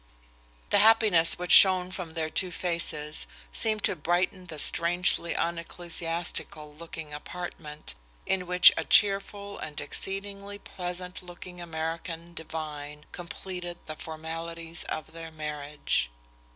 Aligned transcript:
The 0.71 0.79
happiness 0.79 1.37
which 1.37 1.51
shone 1.51 1.91
from 1.91 2.15
their 2.15 2.31
two 2.31 2.49
faces 2.51 3.27
seemed 3.53 3.83
to 3.83 3.95
brighten 3.95 4.47
the 4.47 4.57
strangely 4.57 5.35
unecclesiastical 5.35 6.73
looking 6.73 7.13
apartment, 7.13 7.93
in 8.25 8.47
which 8.47 8.71
a 8.75 8.83
cheerful 8.83 9.59
and 9.59 9.79
exceedingly 9.79 10.57
pleasant 10.57 11.21
looking 11.21 11.61
American 11.61 12.33
divine 12.33 13.05
completed 13.11 13.77
the 13.85 13.95
formalities 13.95 14.85
of 14.85 15.11
their 15.11 15.29
marriage. 15.29 16.09